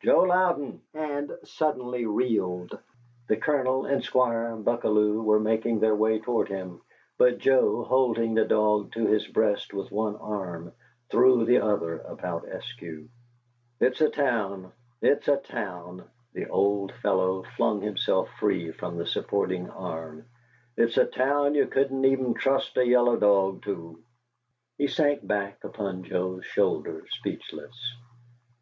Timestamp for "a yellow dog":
22.78-23.60